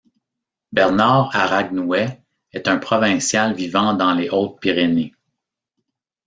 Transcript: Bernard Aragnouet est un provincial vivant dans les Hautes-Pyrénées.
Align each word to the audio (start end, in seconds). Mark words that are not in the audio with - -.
Bernard 0.71 1.29
Aragnouet 1.35 2.23
est 2.53 2.67
un 2.67 2.79
provincial 2.79 3.53
vivant 3.53 3.93
dans 3.93 4.15
les 4.15 4.29
Hautes-Pyrénées. 4.31 5.13